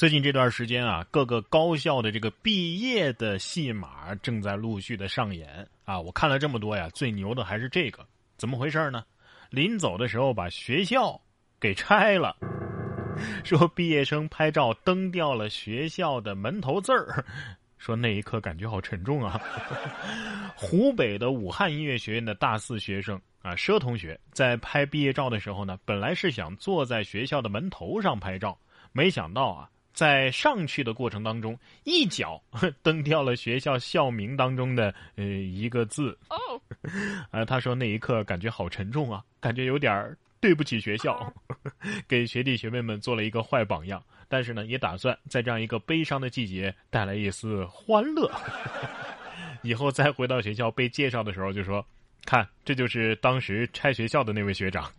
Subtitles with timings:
[0.00, 6.00] 最近这段时间啊，各个高校的这个毕业的戏码正在陆续的上演啊。
[6.00, 8.02] 我看了这么多呀，最牛的还是这个，
[8.38, 9.04] 怎么回事呢？
[9.50, 11.20] 临走的时候把学校
[11.60, 12.34] 给拆了，
[13.44, 17.22] 说毕业生拍照蹬掉了学校的门头字儿，
[17.76, 19.38] 说那一刻感觉好沉重啊。
[20.56, 28.58] 湖北的武汉音乐学院的大四学生啊，佘同学在拍毕业照的时候呢，本来是想坐在学校的门头上拍照，
[28.92, 29.68] 没想到啊。
[30.00, 32.42] 在上去的过程当中，一脚
[32.82, 36.18] 蹬掉了学校校名当中的呃一个字。
[36.30, 36.58] 哦，
[37.30, 41.30] 啊，他说那一刻感觉好沉重啊，感觉有点对不起学校，
[42.08, 44.02] 给学弟学妹们做了一个坏榜样。
[44.26, 48.30] 但是呢，也打算在这样一个悲伤的季节带来一丝欢乐。
[49.60, 51.86] 以后再回到学校被介绍的时候，就说
[52.24, 54.90] ：“看，这就是当时拆学校的那位学长。”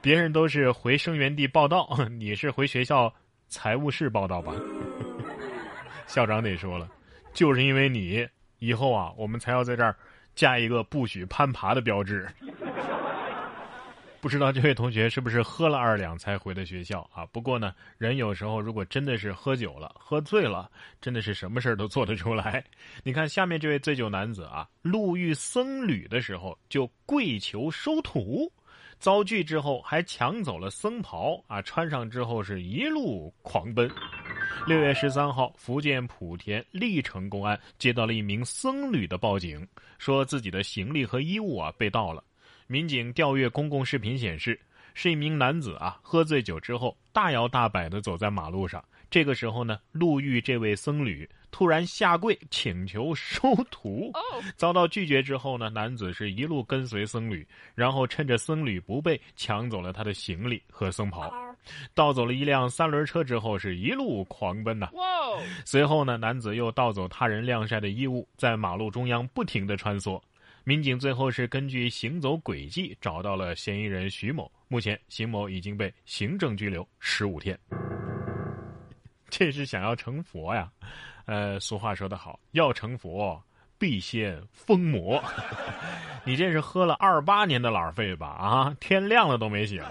[0.00, 3.12] 别人都是回生源地报道，你是回学校
[3.48, 4.52] 财务室报道吧？
[6.06, 6.88] 校长得说了，
[7.32, 8.26] 就是因为你，
[8.58, 9.94] 以后啊，我们才要在这儿
[10.34, 12.28] 加一个不许攀爬的标志。
[14.18, 17.24] 不知道这位同学是不是喝了二两才回的学校啊？
[17.26, 20.68] 不过呢，人有时候如果真的是喝酒了、喝醉了，
[21.00, 22.64] 真的是什么事儿都做得出来。
[23.04, 28.50] 你看下面这位醉酒男子啊，路遇僧侣的时候就跪求收徒。
[28.98, 31.60] 遭拒之后，还抢走了僧袍啊！
[31.62, 33.90] 穿上之后是一路狂奔。
[34.66, 39.66] 六月十三号，福建莆田历城公安接到了一名僧侣的报警，
[39.98, 42.24] 说自己的行李和衣物啊被盗了。
[42.66, 44.58] 民警调阅公共视频显示，
[44.94, 48.82] 是一名男子啊喝醉酒之后大摇大摆的走在马路上。
[49.08, 54.12] 这个时候呢，路遇这位僧侣突然下跪请求收徒，
[54.56, 61.32] 遭到拒绝之后呢，男子是一路跟随僧侣，然后趁着僧侣不备，抢走了他的行李和僧袍，
[61.94, 64.90] 盗走了一辆三轮车之后，是一路狂奔呐。
[65.64, 70.20] 随后呢，男子又盗走他人晾晒的衣物，在马路中央不停的穿梭。
[70.62, 77.58] 民警最后是根据行走轨迹找到了嫌疑人徐某，目前邢某已经被行政拘留十五天。
[79.28, 80.70] 这是想要成佛呀，
[81.26, 83.42] 呃，俗话说得好，要成佛
[83.78, 85.22] 必先疯魔。
[86.24, 88.26] 你这是喝了二八年的老费吧？
[88.26, 89.82] 啊，天亮了都没醒。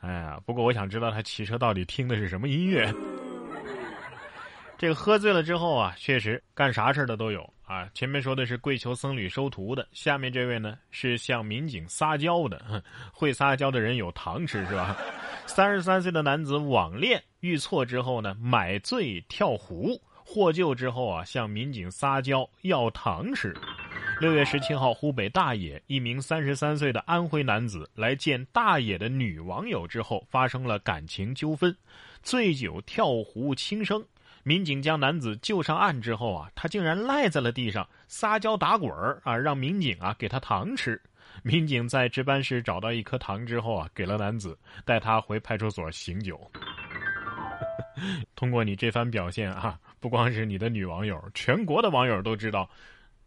[0.00, 2.92] 哎呀，不过我想知道他骑车到底听的是什么音乐。
[4.76, 7.88] 这个喝醉了之后啊，确实干啥事的都有啊。
[7.94, 12.82] 前面说的是跪求僧侣收徒的，下面这位呢是向民警撒娇的。
[13.12, 14.96] 会撒娇的人有糖吃是吧？
[15.46, 23.54] 三十三岁的男子网恋遇错之后呢，买醉跳湖，获救之后啊，向民警撒娇要糖吃。
[24.18, 31.76] 六月十七号，湖北大冶一名三十三岁的安徽男子来见大冶的女网友之后，发生了感情纠纷，
[32.22, 34.02] 醉酒跳湖轻生。
[34.42, 40.98] 民警将男子救上岸之后啊，他竟然赖在了地上撒娇打滚儿啊，让民警啊给他糖吃。
[41.42, 46.40] 民警在值班室找到一颗糖之后啊，给了男子，带他回派出所醒酒。
[48.34, 52.68] 通过你这番表现啊，不光是你的女网友，全国的网友都知道，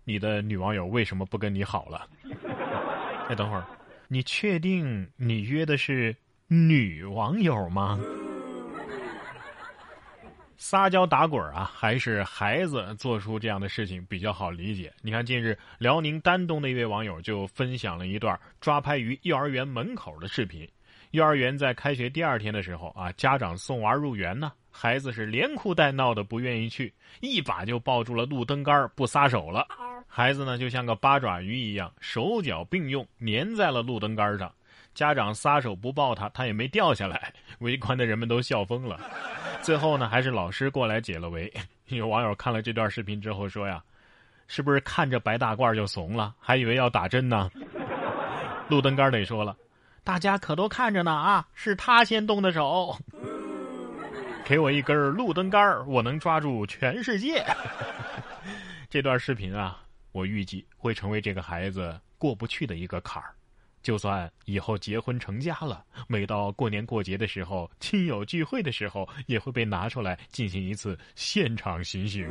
[0.03, 2.07] 你的女网友为什么不跟你好了。
[3.29, 3.66] 哎，等会儿，
[4.07, 6.16] 你确定你约的是
[6.47, 8.00] 女网友吗？
[10.59, 14.91] 撒娇打滚啊，还是孩子做出这样的事情比较好理解。
[15.01, 20.67] 你看，近日辽宁丹东的一位网友就分享了一段抓拍于幼儿园门口的视频。
[21.12, 29.66] 幼儿园在开学第二天的时候啊，家长送娃入园呢，孩子是连哭带闹的不愿意去，一把就抱住了路灯杆不撒手了。
[30.07, 34.51] 孩子呢就像个八爪鱼一样，手脚并用粘在了路灯杆上。
[34.94, 37.31] 家长撒手不抱他，他也没掉下来。
[37.59, 39.00] 围观的人们都笑疯了。
[39.62, 41.51] 最后呢，还是老师过来解了围。
[41.85, 43.84] 有网友看了这段视频之后说呀
[44.47, 47.50] ：“是不是看着白大褂就怂了，还以为要打针呢？”
[48.67, 49.56] 路灯杆得说了
[50.07, 52.97] ：“大家可都看着呢啊，是他先动的手。
[54.47, 57.46] 给我一根路灯杆，我能抓住全世界。
[58.90, 59.84] ”这段视频啊，
[60.14, 63.35] 我预计会成为这个孩子过不去的一个坎儿。
[63.84, 72.26] 就算以后结婚成家了，每到过年过节的时候，亲友聚会的时候，也会被拿出来进行一次现场行刑。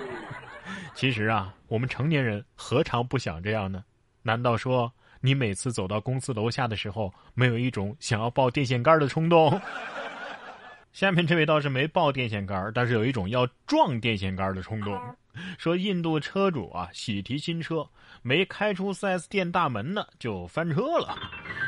[0.94, 3.82] 其实啊，我们成年人何尝不想这样呢？
[4.22, 4.92] 难道说
[5.24, 9.58] 你每次走到公司楼下的时候，没有一种想要抱电线杆的冲动？
[10.92, 15.00] 下面这位倒是没抱电线杆，但是有一种要撞电线杆的冲动。
[15.56, 17.88] 说印度车主啊，喜提新车
[18.20, 21.16] 没开出 4S 店大门呢，就翻车了。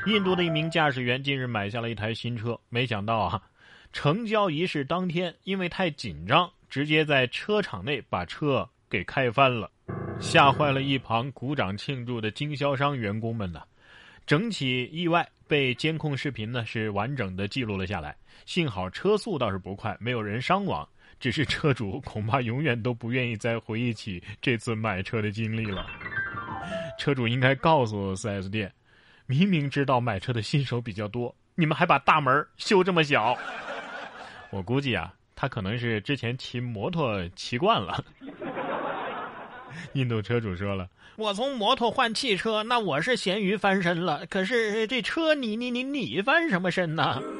[0.05, 3.43] 印度的一名驾驶员近日买下了一台新车，没想到啊，
[3.91, 9.70] 成交仪式当天，因为太紧张，直接在车场内把车给开翻了，
[10.18, 13.62] 吓坏了一旁鼓掌庆祝的经销商员工们呢。
[14.26, 20.86] 整起意外被监控视频呢是完整的记录了下来，幸好车速倒是不快，没有人伤亡。
[21.20, 25.86] 只是车主恐怕永远都不愿意再回忆起这次买车的经历了。
[26.98, 28.72] 车主应该告诉 4S 店，
[29.26, 33.36] 明明知道买车的新手比较多，你们还把大门修这么小。
[34.50, 38.04] 我估计啊，他可能是之前骑摩托骑惯了。
[39.94, 44.26] 印度车主说了：“我从摩托换汽车，那我是咸鱼翻身了。
[44.26, 47.20] 可是这车，你你你你翻什么身呢？”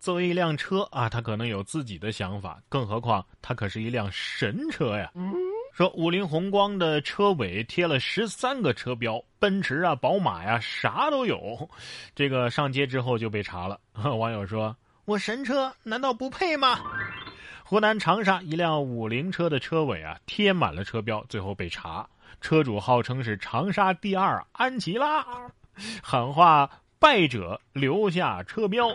[0.00, 5.10] 作为一辆车啊，他可能有自己的想法，更何况它可是一辆神车呀。
[5.74, 11.68] 说五菱宏光的车尾贴了十三个车标，奔驰啊、宝马呀，啥都有。
[12.16, 13.78] 这个上街之后就被查了。
[13.94, 16.80] 网友说：“我神车难道不配吗？”
[17.68, 22.08] 湖南长沙一辆五菱车的车尾啊贴满了车标，最后被查。
[22.40, 25.22] 车主号称是长沙第二安琪拉，
[26.02, 28.90] 喊话败者留下车标。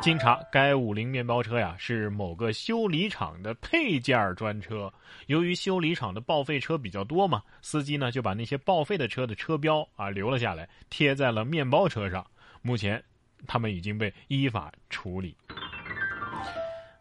[0.00, 4.92] 经查，该五菱面包车呀是某个修理厂的配件专车。
[5.26, 12.24] 由于修理厂的报废车比较多嘛，司机呢就把那些报废的车的车标啊留了下来，贴在了面包车上。
[12.62, 13.02] 目前，
[13.48, 15.36] 他们已经被依法处理。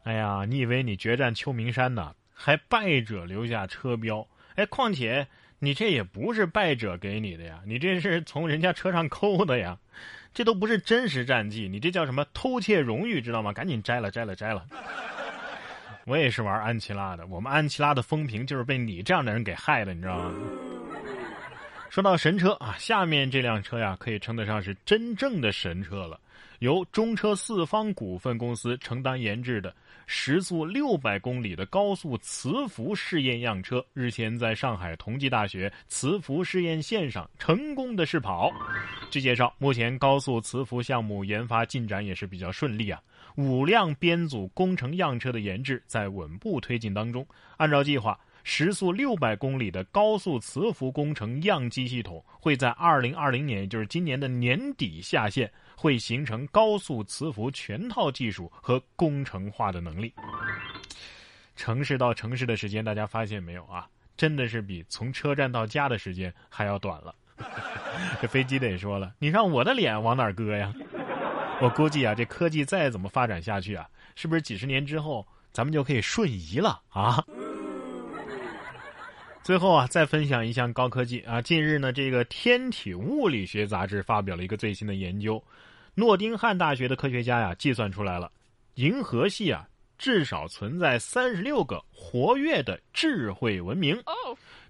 [0.07, 2.15] 哎呀，你以为你决战秋名山呢？
[2.33, 4.25] 还败者留下车标？
[4.55, 5.27] 哎，况且
[5.59, 9.77] 你这也不是败者给你的呀，你这是从人家车上抠的呀。
[10.33, 13.51] 这都不是真实战绩，你这叫什么偷窃荣誉，知道吗？
[13.51, 14.65] 赶紧摘了，摘了，摘了！
[16.05, 20.33] 我也是玩安琪拉的，我们安琪拉的风评就是被你这样的人给害的，你知道吗？
[21.97, 26.19] 说到神车啊，下面这辆车呀，可以称得上是真正的神车了。
[26.59, 29.73] 由中车四方股份公司承担研制的
[30.05, 38.53] 时速六百公里的高速磁浮试验样车，日前在上海同济大学磁浮试验线上成功的试跑。
[39.09, 43.01] 据介绍，目前高速磁浮项目研发进展也是比较顺利啊。
[43.37, 47.25] 五辆编组工程样车的研制在稳步推进当中，
[47.57, 48.19] 按照计划。
[48.49, 60.13] 时速六百公里的高速磁浮工程样机系统会在二零二零年，也就是今年的年底下线，会形成高速磁浮全套技术和工程化的能力。
[61.57, 63.85] 城市到城市的时间，大家发现没有啊？
[64.15, 67.13] 真的是比从车站到家的时间还要短了。
[68.21, 70.73] 这飞机得说了，你让我的脸往哪搁呀？
[71.59, 73.85] 我估计啊，这科技再怎么发展下去啊，
[74.15, 77.21] 是不是几十年之后咱们就可以瞬移了啊？
[79.47, 81.41] 最后啊，再分享一项高科技啊！
[81.41, 85.41] 近日呢，这个《天体物理学杂志》发表了一个最新的研究，
[85.95, 88.29] 诺丁汉大学的科学家呀，计算出来了，
[88.73, 89.65] 银河系啊，
[89.97, 93.97] 至少存在三十六个活跃的智慧文明。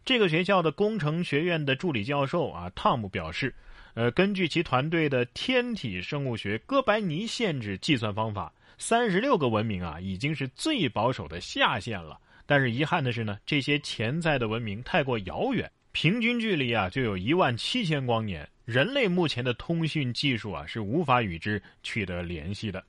[0.05, 3.51] 这个学校的工程学院的助理教授啊，汤姆表示，
[3.95, 12.19] 呃，根据其团队的天体生物学哥白尼限制计算方法，三十六个文明啊，已经是最保守的下限了。
[12.47, 22.83] 但是遗憾的是呢，这些潜在的文明太过遥远，平均距离啊就有一万七千光年，人类目前的通讯技术啊是无法与之取得联系的。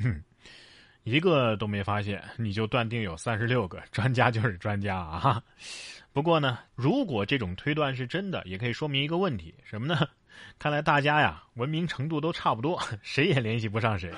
[0.00, 0.22] 哼，
[1.04, 3.80] 一个都没发现，你就断定有三十六个？
[3.92, 5.42] 专家就是专家啊！
[6.12, 10.08] 不过呢，如果这种推断是真的，也可以说明一个问题，什么呢？
[10.58, 14.10] 看来大家呀文明程度都差不多，谁也联系不上谁。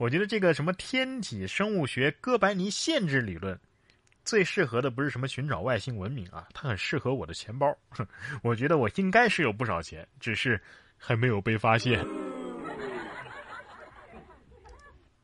[0.00, 3.60] 我觉得这个什么天体生物学哥白尼限制理论，
[4.24, 7.70] 最适合的不是什么寻找外星文明啊，它很适合我的钱包。
[8.42, 10.58] 我觉得我应该是有不少钱，只是
[10.96, 12.02] 还没有被发现。